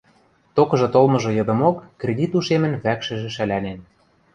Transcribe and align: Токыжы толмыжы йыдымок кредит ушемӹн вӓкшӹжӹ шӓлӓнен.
Токыжы 0.55 0.87
толмыжы 0.93 1.31
йыдымок 1.35 1.77
кредит 2.01 2.31
ушемӹн 2.37 2.73
вӓкшӹжӹ 2.83 3.29
шӓлӓнен. 3.35 3.79